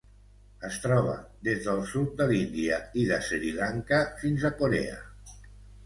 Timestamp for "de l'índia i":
2.23-3.07